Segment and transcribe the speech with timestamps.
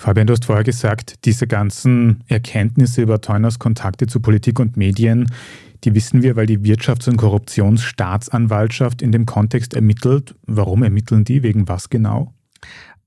[0.00, 5.30] Fabian, du hast vorher gesagt, diese ganzen Erkenntnisse über Teuners Kontakte zu Politik und Medien,
[5.84, 10.34] die wissen wir, weil die Wirtschafts- und Korruptionsstaatsanwaltschaft in dem Kontext ermittelt.
[10.46, 11.42] Warum ermitteln die?
[11.42, 12.32] Wegen was genau?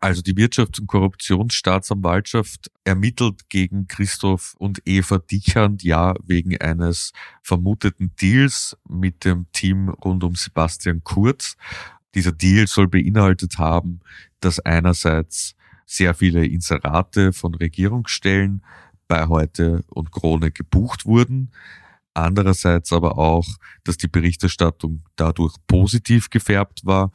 [0.02, 8.12] Also die Wirtschafts- und Korruptionsstaatsanwaltschaft ermittelt gegen Christoph und Eva Dichand ja wegen eines vermuteten
[8.22, 11.56] Deals mit dem Team rund um Sebastian Kurz.
[12.14, 14.02] Dieser Deal soll beinhaltet haben,
[14.42, 15.56] dass einerseits
[15.86, 18.64] sehr viele Inserate von Regierungsstellen
[19.08, 21.52] bei Heute und Krone gebucht wurden.
[22.14, 23.48] Andererseits aber auch,
[23.84, 27.12] dass die Berichterstattung dadurch positiv gefärbt war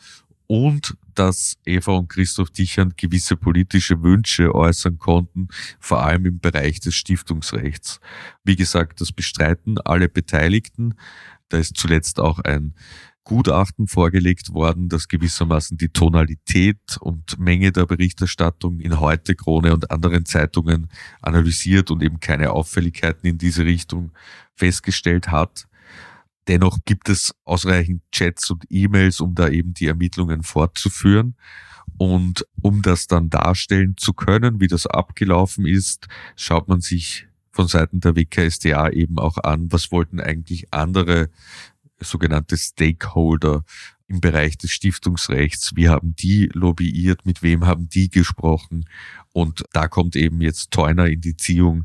[0.48, 5.48] und dass Eva und Christoph Dichern gewisse politische Wünsche äußern konnten,
[5.78, 8.00] vor allem im Bereich des Stiftungsrechts.
[8.44, 10.94] Wie gesagt, das bestreiten alle Beteiligten.
[11.48, 12.74] Da ist zuletzt auch ein
[13.28, 19.90] Gutachten vorgelegt worden, das gewissermaßen die Tonalität und Menge der Berichterstattung in Heute, Krone und
[19.90, 20.88] anderen Zeitungen
[21.20, 24.12] analysiert und eben keine Auffälligkeiten in diese Richtung
[24.54, 25.68] festgestellt hat.
[26.48, 31.36] Dennoch gibt es ausreichend Chats und E-Mails, um da eben die Ermittlungen fortzuführen.
[31.98, 37.66] Und um das dann darstellen zu können, wie das abgelaufen ist, schaut man sich von
[37.66, 41.28] Seiten der WKSDA eben auch an, was wollten eigentlich andere
[42.00, 43.64] sogenannte Stakeholder
[44.08, 45.72] im Bereich des Stiftungsrechts.
[45.76, 47.26] Wie haben die lobbyiert?
[47.26, 48.88] Mit wem haben die gesprochen?
[49.32, 51.84] Und da kommt eben jetzt Teuner in die Ziehung,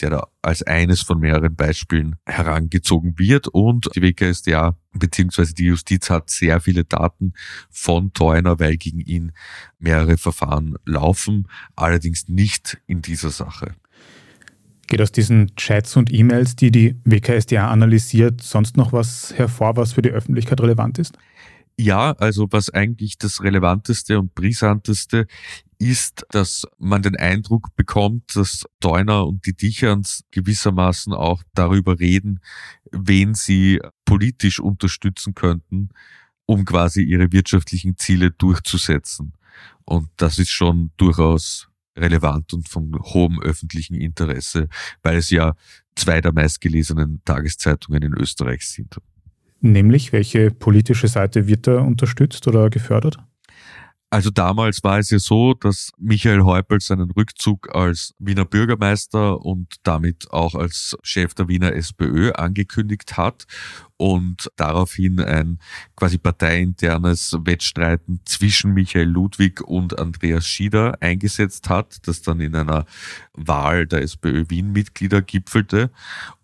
[0.00, 3.48] der da als eines von mehreren Beispielen herangezogen wird.
[3.48, 7.32] Und die WKSDA beziehungsweise die Justiz hat sehr viele Daten
[7.70, 9.32] von Teuner, weil gegen ihn
[9.78, 13.74] mehrere Verfahren laufen, allerdings nicht in dieser Sache.
[14.92, 19.94] Geht aus diesen Chats und E-Mails, die die WKSDA analysiert, sonst noch was hervor, was
[19.94, 21.16] für die Öffentlichkeit relevant ist?
[21.78, 25.26] Ja, also was eigentlich das Relevanteste und Brisanteste
[25.78, 32.40] ist, dass man den Eindruck bekommt, dass Deuner und die Dicherns gewissermaßen auch darüber reden,
[32.90, 35.88] wen sie politisch unterstützen könnten,
[36.44, 39.32] um quasi ihre wirtschaftlichen Ziele durchzusetzen.
[39.86, 44.68] Und das ist schon durchaus relevant und von hohem öffentlichen Interesse,
[45.02, 45.54] weil es ja
[45.94, 48.96] zwei der meistgelesenen Tageszeitungen in Österreich sind.
[49.60, 53.18] Nämlich, welche politische Seite wird da unterstützt oder gefördert?
[54.12, 59.76] Also damals war es ja so, dass Michael Häupl seinen Rückzug als Wiener Bürgermeister und
[59.84, 63.46] damit auch als Chef der Wiener SPÖ angekündigt hat
[63.96, 65.60] und daraufhin ein
[65.96, 72.84] quasi parteiinternes Wettstreiten zwischen Michael Ludwig und Andreas Schieder eingesetzt hat, das dann in einer
[73.32, 75.90] Wahl der SPÖ Wien Mitglieder gipfelte.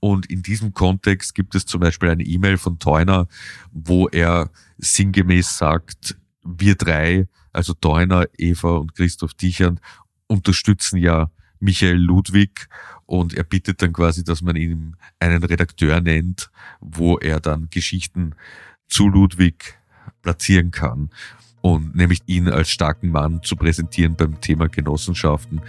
[0.01, 3.28] Und in diesem Kontext gibt es zum Beispiel eine E-Mail von Theuner,
[3.73, 6.17] wo er sinngemäß sagt,
[6.59, 7.26] wir drei
[7.59, 9.81] also Deuner, Eva und Christoph Dichern,
[10.26, 12.69] unterstützen ja Michael Ludwig
[13.06, 16.50] und er bittet dann quasi, dass man ihm einen Redakteur nennt,
[16.81, 18.34] wo er dann Geschichten
[18.86, 19.78] zu Ludwig
[20.22, 21.10] platzieren kann
[21.60, 25.60] und nämlich ihn als starken Mann zu präsentieren beim Thema Genossenschaften.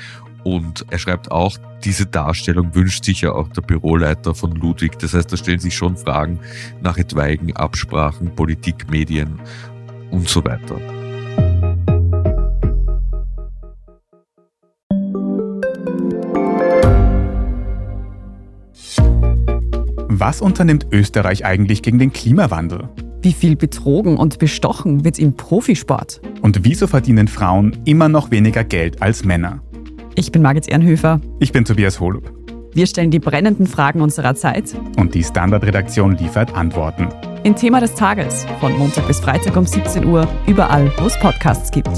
[0.44, 4.98] Und er schreibt auch, diese Darstellung wünscht sich ja auch der Büroleiter von Ludwig.
[5.00, 6.40] Das heißt, da stellen sich schon Fragen
[6.82, 9.40] nach etwaigen Absprachen, Politik, Medien
[10.12, 10.76] und so weiter.
[20.12, 22.90] Was unternimmt Österreich eigentlich gegen den Klimawandel?
[23.22, 26.22] Wie viel betrogen und bestochen wird im Profisport?
[26.42, 29.62] Und wieso verdienen Frauen immer noch weniger Geld als Männer?
[30.16, 31.22] Ich bin Margit Ehrenhöfer.
[31.40, 32.34] Ich bin Tobias Holub.
[32.74, 34.76] Wir stellen die brennenden Fragen unserer Zeit.
[34.98, 37.08] Und die Standardredaktion liefert Antworten.
[37.44, 41.72] In Thema des Tages von Montag bis Freitag um 17 Uhr, überall, wo es Podcasts
[41.72, 41.90] gibt.